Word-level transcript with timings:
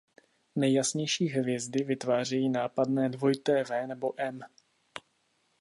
Nejjasnější 0.55 1.27
hvězdy 1.27 1.83
vytvářejí 1.83 2.49
nápadné 2.49 3.09
„W“ 3.09 3.87
nebo 3.87 4.13
„M“. 4.17 4.39